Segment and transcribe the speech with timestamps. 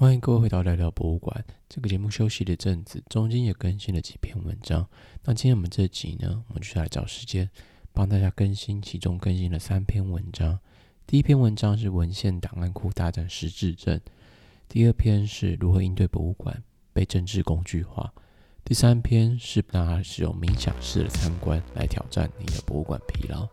[0.00, 1.44] 欢迎各位回到聊聊博物馆。
[1.68, 4.88] 这个节目休息了一阵子，中间也更新了几篇文章。
[5.24, 7.50] 那今天我们这集呢，我们就来找时间
[7.92, 10.56] 帮大家更新，其中更新了三篇文章。
[11.04, 14.00] 第一篇文章是文献档案库大战实质证，
[14.68, 16.62] 第二篇是如何应对博物馆
[16.92, 18.14] 被政治工具化，
[18.64, 23.48] 第三篇是让它使用冥想式的参观来挑战你的博物馆疲劳。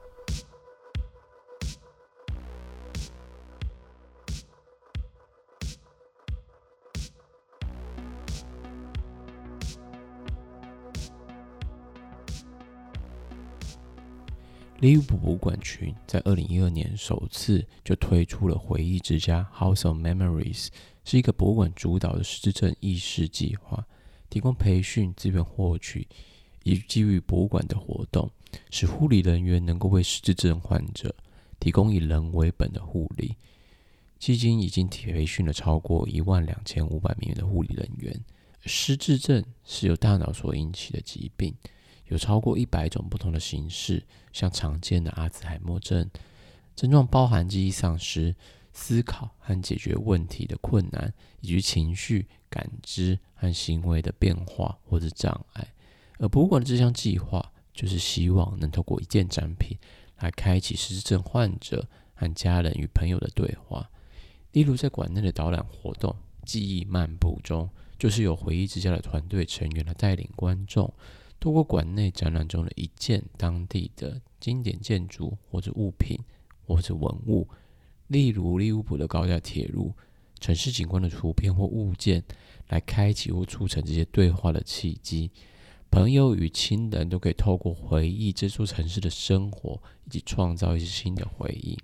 [14.86, 20.68] 利物浦博物馆群在二零一二年首次就推出了回忆之家 House of Memories，
[21.04, 23.84] 是一个博物馆主导的失智症意识计划，
[24.30, 26.08] 提供培训、资源获取
[26.62, 28.30] 以及基于博物馆的活动，
[28.70, 31.16] 使护理人员能够为失智症患者
[31.60, 33.36] 提供以人为本的护理。
[34.20, 38.24] 迄今已经培训了超过一万两千五百名的护理人员。
[38.68, 41.56] 失智症是由大脑所引起的疾病。
[42.08, 46.10] 有超过一百种不同的形式，像常见的阿兹海默症，
[46.76, 48.36] 症状包含记忆丧失、
[48.74, 55.68] 思考和解决问题的困难，以及情绪、感知和行为的变化或者障碍。
[56.18, 59.78] 而博物馆的这项计划，就是希望能透过一件展品
[60.20, 63.90] 来开启失智症患者和家人与朋友的对话。
[64.52, 70.94] 例如，在馆内的导览活动“记忆漫步”中，就是由回忆之家的团队成员来带领观众。
[71.40, 76.20] 透过馆内展览中的一件当地的经典建筑或者物品
[76.66, 77.48] 或者文物，
[78.08, 79.94] 例如利物浦的高架铁路、
[80.40, 82.24] 城市景观的图片或物件，
[82.70, 85.30] 来开启或促成这些对话的契机。
[85.92, 91.78] 朋友与亲人都可以透过回忆这座城市的生活，以及创造一些新的回忆。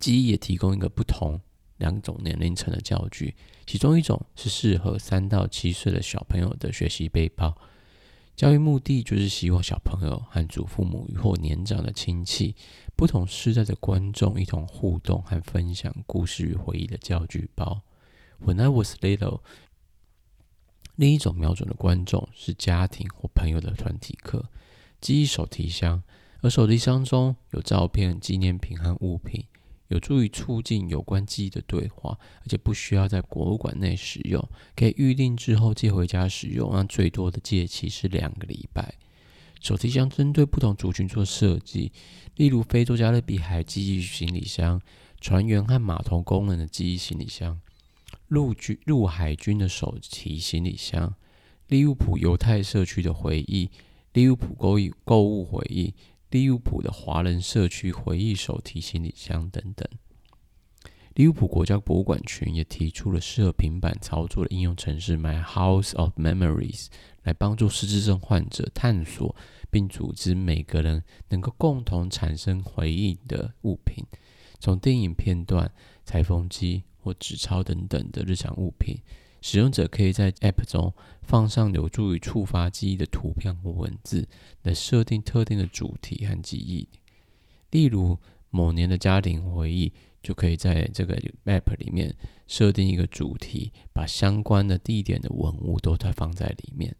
[0.00, 1.40] 记忆也提供一个不同
[1.76, 3.36] 两种年龄层的教具，
[3.66, 7.56] 其中一种是适合三到七岁的小朋友的学习背包。
[8.34, 12.56] 教育目的就是希望小朋友和祖父母或年长的亲戚、
[12.96, 17.82] 不同世代的观众一同互动和分享故事与回忆的教具包。
[18.44, 19.40] When I was little，
[20.96, 24.50] 另一种瞄准的观众是家庭或朋友的团体课，
[25.00, 26.02] 记忆手提箱，
[26.40, 29.44] 而手提箱中有照片、纪念品和物品。
[29.88, 36.72] 有助于促进有关记忆的对话，而且不需要在博物馆内使用，可以预定之后借回家使用。
[36.72, 38.94] 让最多的借期是两个礼拜。
[39.60, 41.92] 手提箱针对不同族群做设计，
[42.36, 44.80] 例如非洲加勒比海记忆行李箱、
[45.20, 47.60] 船员和码头工人的记忆行李箱、
[48.28, 51.14] 陆军陆海军的手提行李箱、
[51.68, 53.70] 利物浦犹太社区的回忆、
[54.14, 55.94] 利物浦购物购物回忆。
[56.32, 59.86] 利物浦的华人社区回忆手提行李箱等等。
[61.14, 66.86] 利物浦国家博物馆群也提出了适合平板操作的应用程式 My House of Memories，
[67.24, 69.36] 来帮助失智症患者探索
[69.70, 74.02] 并组织每个人能够共同产生回忆的物品，
[74.58, 75.70] 从电影片段、
[76.02, 78.96] 裁缝机或纸钞等等的日常物品。
[79.42, 84.26] 使用者可以在 App 中放上有助于触发记忆的图片或文字，
[84.62, 86.88] 来设定特定的主题和记忆。
[87.70, 88.18] 例如，
[88.50, 89.92] 某年的家庭回忆，
[90.22, 92.14] 就可以在这个 App 里面
[92.46, 96.94] 设定一个主题，把相关的地点的文物都在放在里面。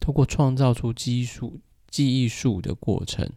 [0.00, 1.60] 通过创造出记忆树、
[1.90, 3.28] 记忆树的过程，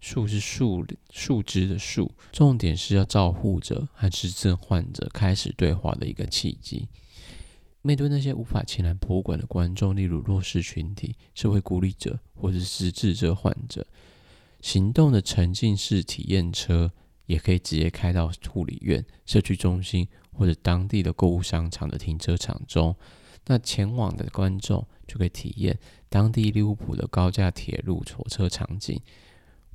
[0.00, 6.88] 树是树树枝的树，重点是要照护者和失智患者开始对话的一个契机。
[7.82, 13.86] 面对那些无法前来博物馆的观众，例如弱势群体、社会孤立者或者是失智者患者，
[14.60, 16.92] 行动的沉浸式体验车
[17.26, 22.94] 也可以直接开到护理院、社区中心或者当地的购物商场的停车场中。
[23.46, 25.78] 那前往的观众就可以体验
[26.10, 29.00] 当地利物浦的高架铁路火车场景，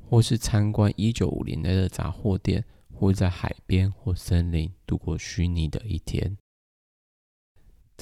[0.08, 6.38] 或是参观一九五零年的杂货店，或在海边或森林度过虚拟的一天。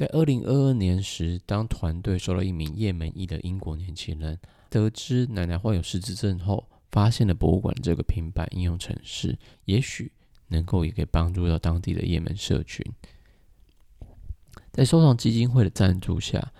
[0.01, 10.12] 在二零二二年时，当团队收到一名叶门裔的英国年轻人，得知奶奶患有失智症后，发现了博物馆这个平板应用程式，也许
[10.48, 12.83] 能够也可以帮助到当地的叶门社群。
[14.71, 16.51] 在收藏基金会的赞助下，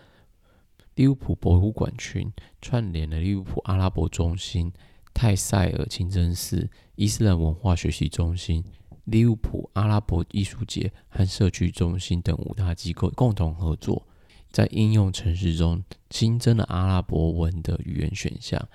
[0.94, 4.72] 利物浦博物馆群串联了利物浦阿拉伯中心、
[5.16, 8.64] 泰塞尔清真寺、伊斯兰文化学习中心。
[9.12, 14.08] 利物浦阿拉伯艺术节和社区中心等五大机构共同合作，
[14.52, 18.70] 在应用程式中新增了阿拉伯文的语言选项。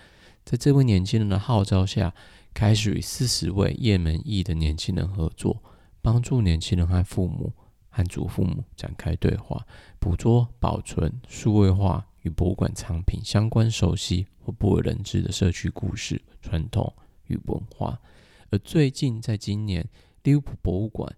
[0.44, 2.14] 在这位年轻人的号召下，
[2.52, 5.62] 开始与四十位叶门裔的年轻人合作，
[6.02, 7.54] 帮助年轻人和父母
[7.88, 9.66] 和祖父母展开对话，
[9.98, 16.92] 捕捉、保存、数位化与博物馆藏品相关、熟悉或不为人知的社区故事、传统
[17.28, 17.98] 与文化。
[18.50, 19.84] 而最近，在今年，
[20.26, 21.16] 利物浦博物馆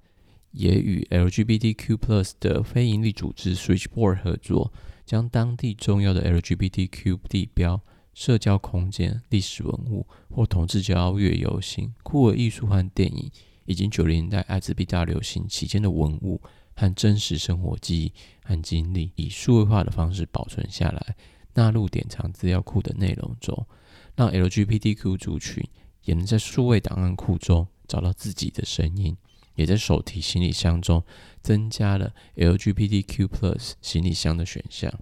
[0.50, 4.70] 也与 LGBTQ+ 的非营利组织 Switchboard 合作，
[5.06, 7.80] 将当地重要的 LGBTQ 地标、
[8.12, 13.30] 社交空间、历史文物或同志骄傲月游行、酷儿艺术和电影，
[13.64, 16.42] 以及九零年代艾滋病大流行期间的文物
[16.76, 18.12] 和真实生活记忆
[18.44, 21.16] 和经历，以数位化的方式保存下来，
[21.54, 23.66] 纳入典藏资料库的内容中，
[24.14, 25.66] 让 LGBTQ 族群
[26.04, 29.16] 也能在数位档案库中找到自己的声音，
[29.56, 31.02] 也在手提行李箱中
[31.42, 34.92] 增加了 LGBTQ+ 行李箱的选项。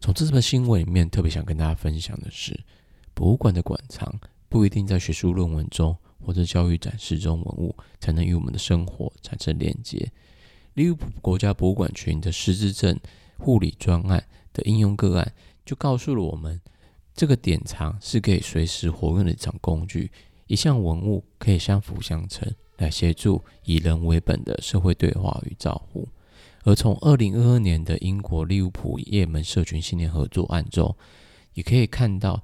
[0.00, 2.58] 从这则新闻里面，特别想跟大家分享的是，
[3.12, 4.18] 博物馆的馆藏
[4.48, 5.94] 不一定在学术论文中。
[6.22, 10.12] 或者教育展示中文物才能与我们的生活产生连接。
[10.74, 13.00] 利物浦国家博物馆群的失智症
[13.38, 14.22] 护理专案
[14.52, 15.32] 的应用个案，
[15.64, 16.60] 就告诉了我们，
[17.14, 20.12] 这个典藏是可以随时活用的一场工具，
[20.50, 26.08] 一项文物可以相辅相成，来协助以人为本的社会对话与照护。
[26.64, 30.96] 而从二零二二年的英国利物浦叶门社群青年合作案中，
[31.54, 32.42] 也可以看到。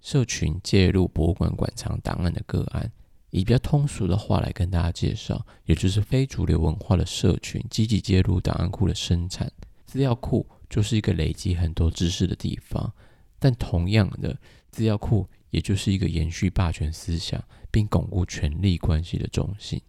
[0.00, 2.90] 社群介入博物馆馆藏档案的个案，
[3.30, 9.50] 以比较通俗的话来跟大家介绍，也就是非主流文化的社群积极介入档案库的生产。
[9.86, 12.90] 资料库就是一个累积很多知识的地方，
[13.40, 14.38] 但同样的，
[14.70, 19.80] 资料库也就是一个延续霸权思想并巩固权力关系的中心。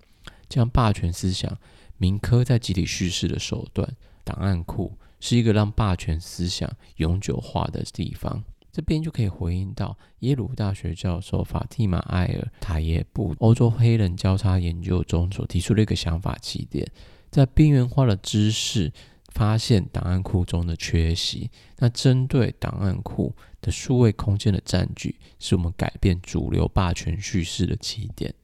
[0.48, 1.58] 这样霸权思想
[1.98, 8.44] 铭刻在集体叙事的手段，档案库是一个让霸权思想永久化的地方。
[8.72, 16.90] 这边就可以回应到耶鲁大学教授法蒂玛·艾尔塔耶布欧洲黑人交叉研究中所提出的一个想法起点，
[17.32, 18.94] 在边缘化的知识
[19.40, 21.50] 发现档案库中的缺席。
[21.78, 28.36] 那针对档案库的数位空间的占据，是我们改变主流霸权叙事的起点。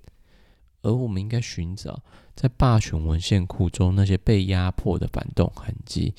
[0.83, 2.01] 而我们应该寻找
[2.33, 6.13] 在霸权文献库中那些被压迫的反动痕迹，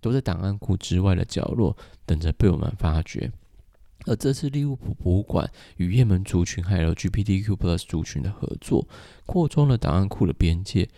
[0.00, 3.30] 都在档案库之外的角落等着被我们发掘。
[4.06, 8.88] 而这次利物浦博物馆与叶门族群还有 GPTQ Plus 族群的合作，
[9.24, 10.88] 扩充了档案库的边界，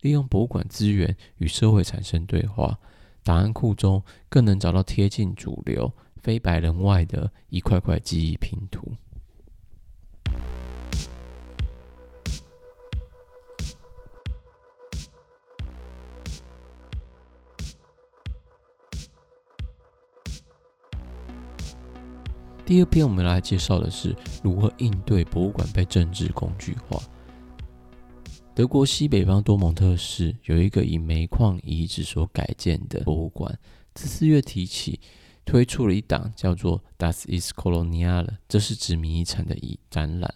[0.00, 2.78] 利用博物馆资源与社会产生对话。
[3.22, 5.92] 档案库中更能找到贴近主流、
[6.22, 8.92] 非白人外的一块块记忆拼图。
[22.64, 24.14] 第二篇我们来介绍的是
[24.44, 27.02] 如何应对博物馆被政治工具化。
[28.60, 33.58] 德国西北方多蒙特市有一个以煤矿遗址所改建的博物馆，
[33.94, 35.00] 自四月提起
[35.46, 39.56] 推出了一档叫做 Das ist Kolonial，这是殖民遗产的
[39.88, 40.34] 展览，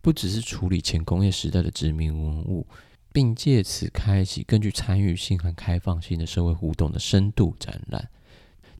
[0.00, 2.66] 不只是处理前工业时代的殖民文物，
[3.12, 8.08] 并借此开启更具参与性和开放性的社会互动的深度展览。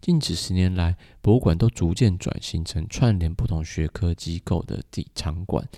[0.01, 5.69] 近几十年来，博物馆都逐渐转型成串联不同学科机构的体场馆、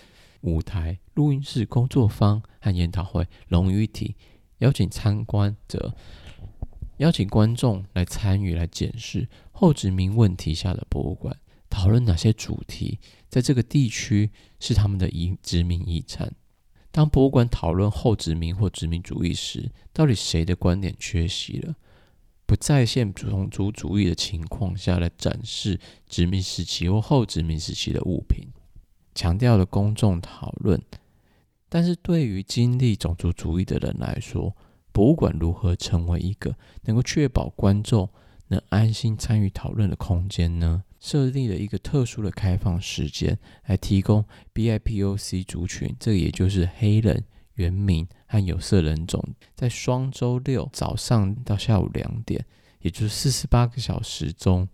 [0.43, 4.15] 舞台、录音室、工作坊和研讨会融于一体，
[4.59, 5.95] 邀请参观者、
[6.99, 11.37] 邀请观众来参与、来检视后殖民问题下的博物馆，
[11.69, 14.31] 讨论哪些主题在这个地区
[14.61, 16.33] 是他们的遗殖民遗产。
[16.91, 21.75] 当博物馆讨论后殖民或殖民主义时，到底谁的观点缺席了？
[22.47, 25.79] 不再现种族主义的情况下来展示
[26.09, 28.49] 殖民时期或后殖民时期的物品，
[29.19, 30.81] 强调了公众讨论。
[31.69, 34.55] 但是对于经历种族主义的人来说，
[34.93, 38.09] 博物馆如何成为一个能够确保观众
[38.47, 40.85] 能安心参与讨论的空间呢？
[41.01, 47.25] 设立了一个特殊的开放时间，来提供 BIPOC 族群，这个也就是黑人。
[47.55, 49.21] 原民和有色人种
[49.57, 52.47] 在双周六早上到下午两点，
[52.83, 54.69] 也就是四十八个小时中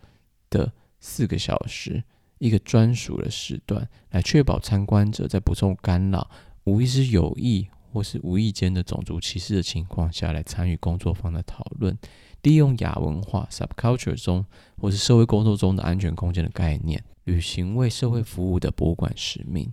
[0.51, 0.71] 的
[1.01, 2.05] 四个小时，
[2.45, 6.29] 一个专属的时段，来确保参观者在不受干扰、
[6.65, 11.97] 无疑是有意或是无意间的种族歧视的情况下来参与工作坊的讨论，
[12.43, 14.45] 利用亚文化 （subculture） 中
[14.77, 19.73] 或是社会工作中的安全空间的概念，履行为社会服务的博物馆使命。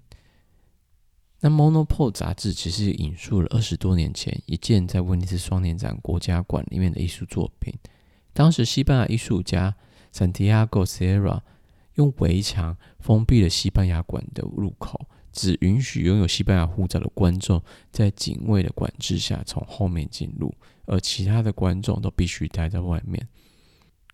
[1.41, 7.73] 那《Monopole》杂志其实引述了二十多年前一件在威尼斯双年展国家馆里面的艺术作品。
[8.31, 9.75] 当时西班牙艺术家
[10.13, 11.41] Santiago Sierra
[11.95, 20.53] 用围墙封闭了西班牙馆的入口，只允许拥有西班牙护照的观众在警卫的管制下从后面进入，
[20.85, 23.27] 而其他的观众都必须待在外面。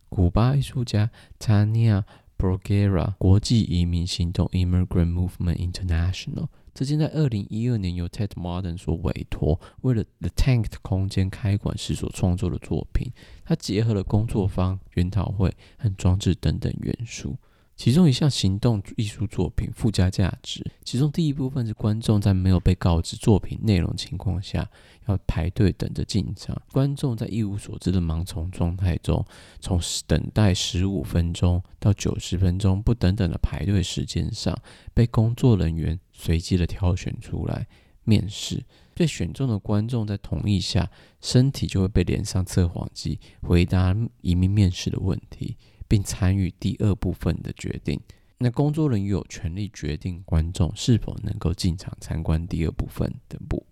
[0.10, 2.04] 古巴艺术家 Tania
[2.38, 13.12] Bruguera 国际移民行动 Immigrant Movement International，这件在二零一二年由 Ted Modern 所委托，为了 The Tanked 空间开馆时所创作的作品。
[13.44, 17.36] 它结合了工作坊、研讨会和装置等等元素。
[17.78, 24.68] 其中一项行动艺术作品附加价值，其中第一部分是观众在没有被告知作品内容情况下，
[25.06, 26.60] 要排队等着进场。
[26.72, 29.24] 观众在一无所知的盲从状态中，
[29.60, 34.58] 从等待十五分钟到九十分钟不等等的排队时间上，
[34.96, 37.68] 被工作人员随机的挑选出来
[38.04, 38.66] 面试。
[38.96, 40.90] 被选中的观众在同意下，
[41.22, 45.56] 身体就会被连上测谎机，回答移民面试的问题。
[45.88, 48.00] 并参与第二部分的决定。
[48.38, 53.66] 那工作人员有权利决定观众是否能够进场参观第二部分的部。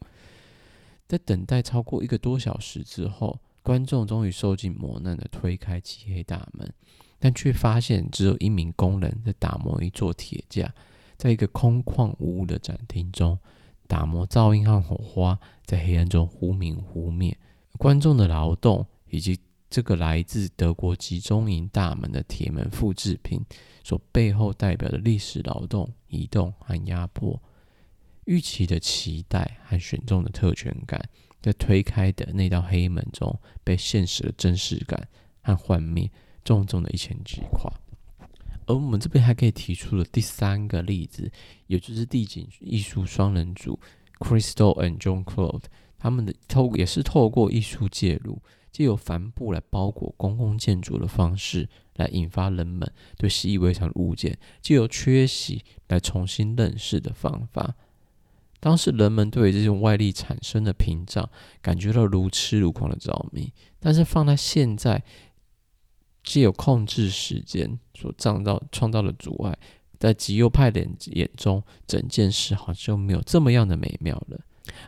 [1.07, 6.67] 在等待超过一个多小时之后，观众终于受尽磨难地推开漆黑大门，
[7.19, 10.74] 但却发现只有一名工人在打磨一座铁架。
[11.15, 13.38] 在一个空旷无物的展厅中，
[13.88, 17.38] 打磨噪音和火花在黑暗中忽明忽灭。
[17.77, 23.43] 观众的劳动以及这个来自德国集中营大门的铁门复制品，
[23.84, 27.41] 所背后代表的历史劳动、移动和压迫，
[28.25, 31.10] 预期的期待和选中的特权感，
[31.41, 35.07] 在推开的那道黑门中，被现实的真实感
[35.41, 36.10] 和幻灭
[36.43, 37.72] 重重的一拳击垮。
[38.67, 41.29] 而我们这边还可以提出了第三个例子，
[41.67, 43.79] 也就是地景艺术双人组
[44.19, 45.63] Crystal and John Claude，
[46.00, 48.41] 他们的透也是透过艺术介入。
[48.75, 52.86] 借由帆布来包裹公共建筑的方式，来引发人们
[53.17, 57.74] 对习以为常的物件，借由缺席来重新认识的方法。
[58.60, 61.29] 当时人们对于这种外力产生的屏障
[61.62, 65.01] 感觉到如痴如狂的着迷，但是放在现在，
[66.22, 69.58] 借由控制时间所创造创造的阻碍，
[69.98, 74.41] 在极右派的眼中，整件事好像就没有这么样的美妙了。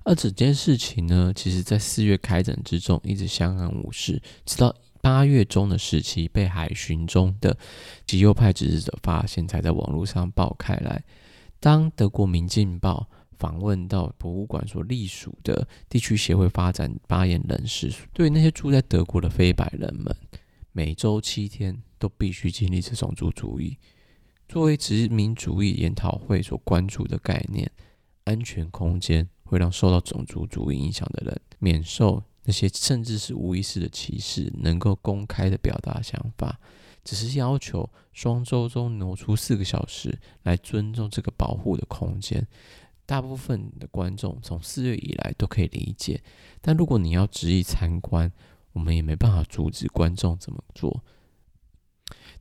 [0.03, 7.57] 而整件事情呢，其实在四月开展之中一直相安无事，直到八月中的时期被海巡中的
[8.05, 11.03] 极右派支持者发现，才在网络上爆开来。
[11.59, 13.07] 当德国《明镜报》
[13.37, 20.15] 访问到博物馆所隶属的地区协会发展发言人时，对那些住在德国的非白人们，
[20.71, 23.77] 每周七天都必须经历这种族主义，
[24.47, 27.71] 作为殖民主义研讨会所关注的概念，
[28.25, 29.27] 安全空间。
[29.47, 36.59] 会让受到种族主义影响的人免受那些甚至是无意识的歧视，能够公开的表达想法，
[37.03, 42.47] 只是要求双周中挪出四个小时来尊重这个保护的空间。
[43.05, 46.21] 大部分的观众从四月以来都可以理解，
[46.61, 48.31] 但如果你要执意参观，
[48.73, 51.03] 我们也没办法阻止观众这么做。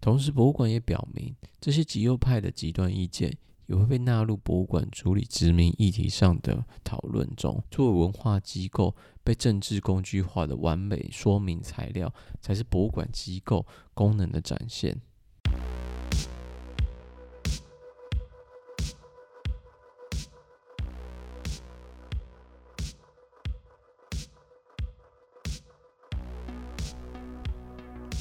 [0.01, 3.37] 同时，博物馆也表明，这些极右派的极端意见。
[3.67, 7.63] 也会被纳入博物馆处理殖民议题上的讨论中。
[7.71, 15.01] 作为文化机构，被政治工具化的完美说明材料，才是博物馆机构功能的展现。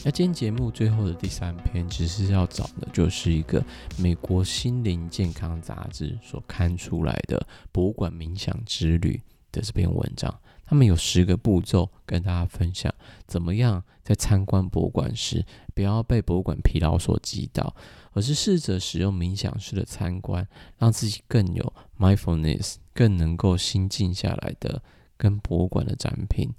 [0.05, 3.65] 那今天节目最后的第三篇，其实要找的就是一个
[3.97, 9.19] 美国心灵健康杂志所刊出来的博物馆冥想之旅
[9.51, 10.31] 的这篇文章。
[10.63, 12.93] 他们有十个步骤跟大家分享，
[13.25, 15.43] 怎么样在参观博物馆时
[15.73, 17.75] 不要被博物馆疲劳所击倒，
[18.11, 20.47] 而是试着使用冥想式的参观，
[20.77, 24.83] 让自己更有 mindfulness，更能够心静下来的
[25.17, 26.53] 跟博物馆的展品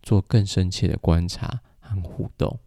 [0.00, 2.60] 做更深切的观察和互动。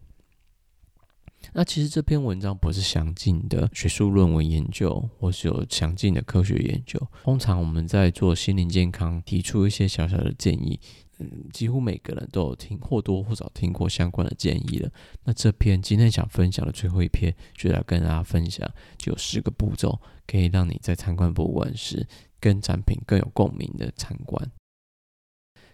[1.52, 7.00] 那其实这篇文章不是详尽的学术论文研究，或是有详尽的科学研究。
[7.22, 10.78] 通常我们在做心灵健康，提出一些小小的建议，
[11.18, 14.90] 嗯，几乎每个人都有听或多或少听过相关的建议了。
[15.24, 18.68] 那这篇今天想分享的最后一篇，就来跟大家分享，
[18.98, 22.06] 就有十个步骤，可以让你在参观博物馆时，
[22.38, 24.50] 跟展品更有共鸣的参观。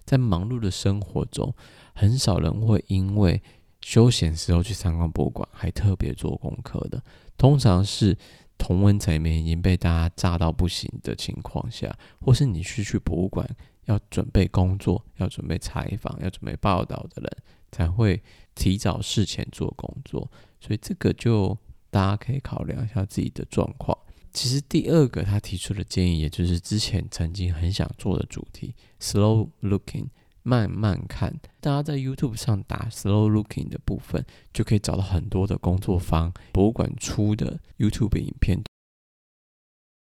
[0.05, 1.55] 在忙碌的生活中，
[1.95, 3.43] 很少人会因为
[3.85, 7.03] 休闲时候去参观博物馆，还特别做功课的，
[7.37, 8.17] 通常是
[8.57, 13.47] 同温层里面已经被大家炸到不行的情况下，或是你是去博物馆
[13.85, 17.31] 要准备工作、要准备采访、要准备报道的人，
[17.71, 18.23] 才会
[18.55, 20.31] 提早事前做工作。
[20.59, 21.57] 所以这个就
[21.91, 23.97] 大家可以考量一下自己的状况。
[24.33, 30.07] 其实第二个他提出的建议，也就是之前曾经很想做的主题，slow looking，
[30.45, 31.35] 慢慢看。
[31.61, 38.63] 大家在 YouTube 上打 slow looking 的部分，就可以找到很多的工作坊博物馆出的 YouTube 影片。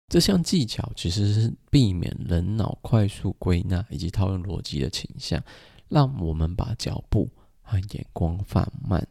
[0.07, 5.39] 这项技巧其实是避免人脑快速归纳以及套用逻辑的倾向，
[5.87, 7.29] 让我们把脚步
[7.61, 9.07] 和眼光放慢，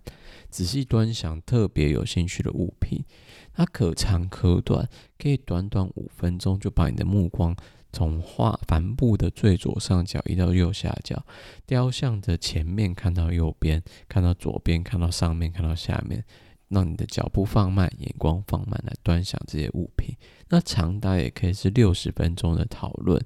[0.51, 3.05] 仔细端详特别有兴趣的物品。
[3.53, 7.55] 它可长可短，可以短短五分钟就把你的目光
[7.93, 11.25] 从画帆布的最左上角移到右下角，
[11.67, 16.25] 雕像的前面看到右边，看到左边，看到上面，看到下面，
[16.69, 20.15] 让你的脚步放慢，眼光放慢来端详这些物品。
[20.49, 23.21] 那长达也可以是六十分钟的讨论，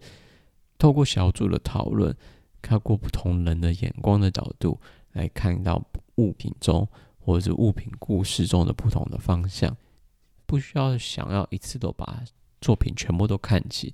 [0.79, 2.17] 透过小组的讨论，
[2.61, 4.81] 看过不同人的眼光的角度
[5.13, 5.85] 来看到
[6.17, 6.89] 物品中
[7.19, 9.77] 或者是物品故事中的不同的方向。
[10.47, 12.23] 不需要想要一次都把
[12.61, 13.93] 作品全部都看齐，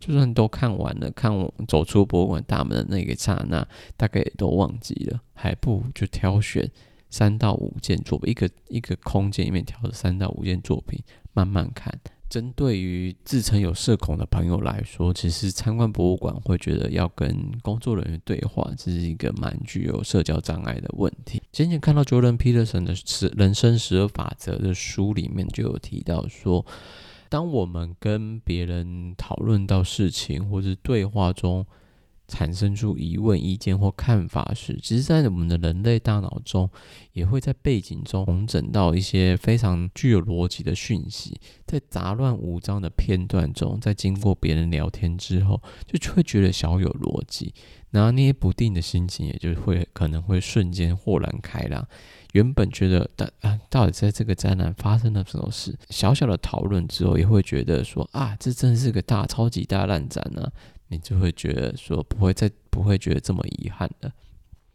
[0.00, 3.66] 就算都看完了，看我走出博物馆大门的那个刹那，
[3.96, 6.68] 大概也都忘记了，还不如就挑选
[7.10, 11.02] 三到五件作品，一个一个空间里面挑的三到五件作品，
[11.32, 11.92] 慢慢看。
[12.28, 21.42] 针对于自称有社恐的朋友来说，其实参观博物馆会觉得要跟工作人员对话，这是一个蛮具有社交障碍的问题。
[21.52, 26.64] 先前看到 Jordan Peterson 的《十人生十二法则》的书里面就有提到说，
[27.30, 31.64] 当我们跟别人讨论到事情或者对话中，
[32.26, 36.68] 产生出疑问、意见或看法时，其实，在我们的人类大脑中，
[37.12, 41.40] 也会在背景中重整到一些非常具有逻辑的讯息。
[41.66, 47.52] 在杂乱无章的片段中，在经过别人聊天之后，就会觉得小有逻辑，
[47.90, 51.86] 拿捏不定的心情也就会可能会瞬间豁然开朗。
[52.32, 55.76] 原本觉得，但啊，到底在这个展览发生了什么事？
[55.88, 60.52] 小小的讨论之后，也会觉得说啊，这真是个大超级大烂展呢、啊。
[60.92, 64.12] 你就会觉得说不会再不会觉得这么遗憾了。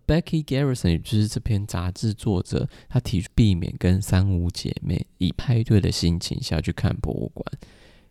[0.08, 7.46] Becky Garrison 也就是这篇杂志作者，他提出避免跟三五姐妹以派对的心情下去看博物馆。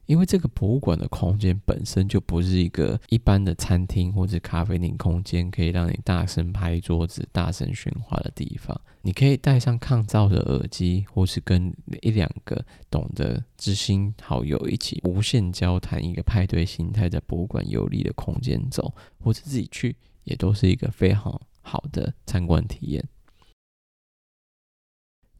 [0.07, 8.79] 因为这个博物馆的空间本身就不是一个一般的餐厅或者咖啡厅空间，可以让你大声拍桌子、大声喧哗的地方。
[9.03, 23.07] 你可以戴上抗噪的耳机，或是跟一两个懂得知心好友一起无限交谈，一个派对心态在博物馆游历的空间走，或者自己去，也都是一个非常好的参观体验。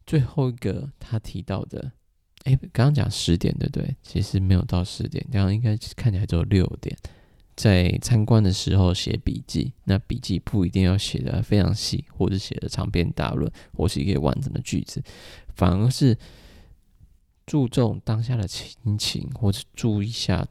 [0.07, 1.93] 最后一个他提到的。
[2.45, 3.97] 哎，刚刚讲十点对不对？
[4.03, 6.97] 其实没有到十点，刚刚应该看起来只有六点。
[7.57, 15.03] 在参观的时候写笔记，那笔记不一定要写的非常细，或者写的长篇大论，或是一个完整的句子，
[15.55, 16.19] 反而是
[17.47, 20.47] 注重当下的心情，或者注意一下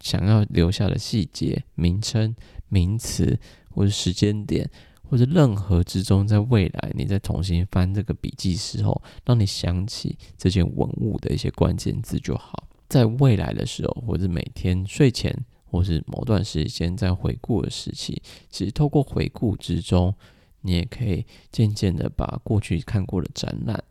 [0.00, 2.36] 想要留下的细节、名称、
[2.68, 3.38] 名词
[3.70, 4.70] 或者时间点。
[5.08, 12.68] 或者任何之中，在未来你再重新翻这个笔记时候，让你想起这件文物的一些关键字就好。
[12.88, 20.14] 在未来的时候，或者每天睡前，或是某段时间在回顾的时期，其实透过回顾之中，
[20.62, 23.82] 你也可以渐渐的把过去看过的展览、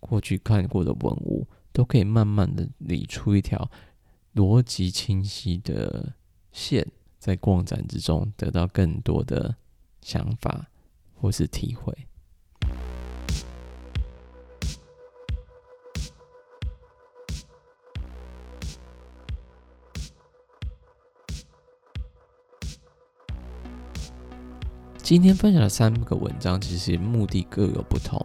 [0.00, 3.70] 过去看过的文物，都可以慢慢的理出一条
[4.34, 6.14] 逻辑清晰的
[6.52, 6.86] 线，
[7.18, 9.56] 在逛展之中得到更多的。
[10.04, 10.66] 想法
[11.14, 12.06] 或是体会。
[25.04, 28.18] 今天分享的三个文章，其实目的各有不同。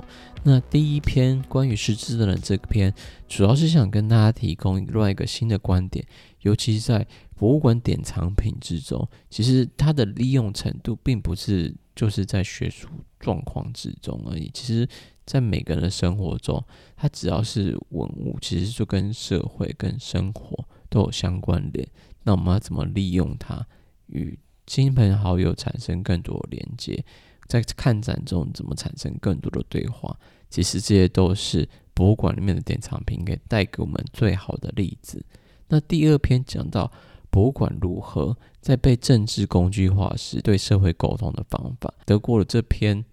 [0.44, 2.94] 那第一篇关于失智的人这篇，
[3.28, 6.08] 主要是想跟大家提供另外一个新的观点，
[6.40, 7.06] 尤其在。
[7.36, 14.52] 博物馆典藏品之中，其实它的利用程度并不是就是在学术状况之中而已。
[14.54, 14.86] 其实，
[15.26, 16.62] 在每个人的生活中，
[16.98, 21.88] 它只要是文物，其实就跟社会、跟生活都有相关联。
[22.24, 23.66] 那我们要怎么利用它，
[24.08, 24.38] 与
[24.70, 27.04] 亲朋好友产生更多连接？
[27.48, 30.16] 在看展中怎么产生更多的对话？
[30.48, 35.26] 其实这些都是博物馆里面的典藏品，可以带给我们最好的例子。
[35.70, 36.92] 那第二篇讲到。
[37.32, 41.94] 博物馆如何在被政治工具化时对社会沟通的方法？
[42.04, 43.06] 得过了这篇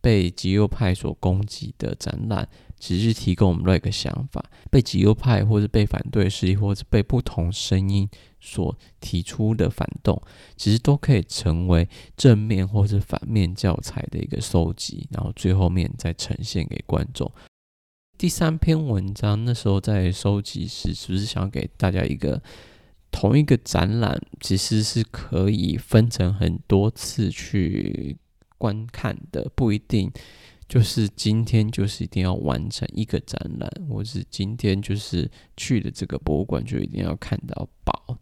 [0.00, 2.48] 被极右派所攻击的展览，
[2.80, 8.08] 只是提供我们另一个想法：被极右派或者被反对势力，或者被不同声音
[8.44, 10.20] 所提出的反动，
[10.54, 17.30] 其实都可以成为正面或者反面教材的一个收集，然后最后面再呈现给观众。
[18.18, 22.40] 第三篇文章那时候在收集时，是不是想给大家一个
[23.10, 28.16] 同一个展览其实是可以分成很多次去
[28.58, 30.12] 观看的，不一定
[30.68, 38.18] 就是今天就是一定要完成一个展览，或是今天就是去的这个博物馆就一定要看到宝。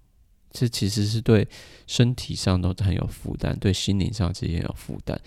[0.53, 1.49] 这其实是对
[1.87, 5.19] 身体上都很有负担，对心灵上其实也有负担。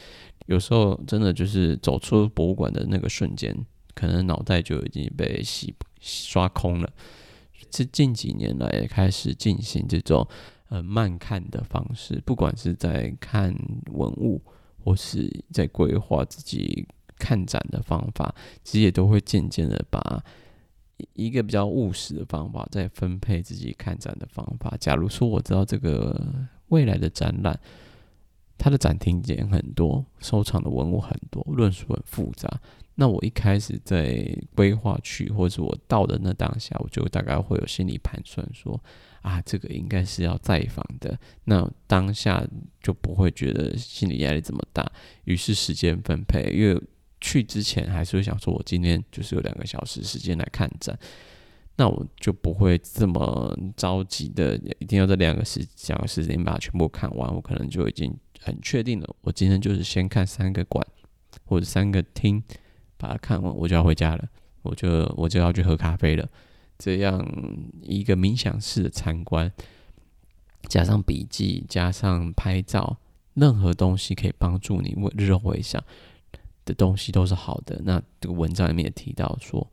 [0.46, 3.58] 有时候真的就是走出博物馆的那个瞬间，
[3.96, 6.90] 可能脑袋就已经被洗刷空了。
[7.72, 10.26] 这近几年来开始进行这种
[10.70, 13.54] 呃慢看的方式，不管是在看
[13.92, 14.40] 文物，
[14.84, 18.34] 或是在规划自己看展的方法，
[18.64, 20.24] 其实也都会渐渐的把。
[21.14, 24.76] 一个比较务实的方法，在分配自己看展的方法。
[24.80, 26.20] 假如说我知道这个
[26.70, 27.60] 未来的展览，
[28.58, 32.62] 它的展厅间很多，收藏的文物很多，论述很复杂，
[32.96, 38.82] 那我一开始在规划去，或者我到的那当下，我就大概会有心理盘算说，
[39.22, 41.20] 啊，这个应该是要再访的。
[41.44, 42.48] 那当下
[42.82, 44.90] 就不会觉得心理压力这么大，
[45.26, 46.82] 于是时间分配，因为。
[47.26, 50.96] 去之前还是会想说，我今天就是有两个小时时间来看展，
[51.76, 57.34] 那我就不会这么着急的，一定要这两个时两个时间把它全部看完。
[57.34, 60.86] 我可能就已经很确定了，我今天就是先看三个馆
[61.46, 62.44] 或者三个厅，
[62.96, 64.30] 把它看完，我就要回家了，
[64.62, 66.30] 我就我就要去喝咖啡了。
[66.78, 67.28] 这样
[67.82, 69.52] 一个冥想式的参观，
[70.70, 72.98] 加上笔记，加上拍照，
[73.34, 75.84] 任何东西可以帮助你为日后回想。
[76.66, 77.80] 的东西都是好的。
[77.84, 79.66] 那这个文章里面也提到说，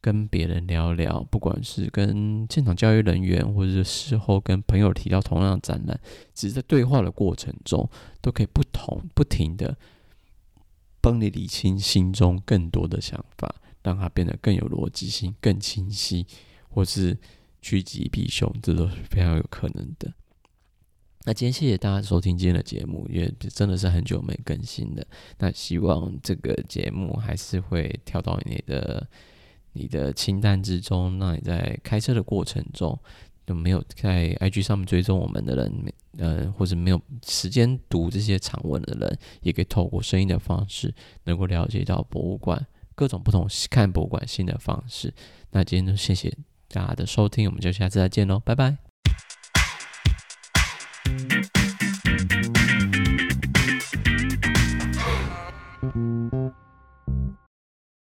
[0.00, 6.00] 跟别人聊聊，不管是跟现场教育人员，或者是事后跟朋友提到同样的展览，
[6.34, 7.88] 只是在对话的过程中，
[8.22, 9.76] 都可以不同不停的
[11.02, 16.26] 帮你理清心中更多的想法，让它变得更有逻辑性、更清晰，
[16.70, 17.18] 或是
[17.60, 20.12] 趋吉避凶，这都是非常有可能的。
[21.24, 25.04] 那今天谢谢大家收听今天的节目，因为真的是很久没更新了。
[25.38, 29.06] 那希望这个节目还是会跳到你的
[29.72, 31.18] 你的清单之中。
[31.18, 32.98] 那你在开车的过程中，
[33.46, 40.92] 有没有在 IG 上面追踪我们的人，呃，或者没有时间读这些长文的人，也可以透过声音的方式，
[41.24, 45.12] 能够了解到博物馆各种不同看博物馆新的方式。
[45.50, 46.34] 那今天就谢谢
[46.68, 48.89] 大家的收听，我们就下次再见喽，拜拜。